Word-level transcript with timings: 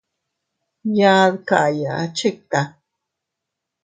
Yaa 0.97 1.25
dkayya 1.45 1.95
chikta. 2.15 2.61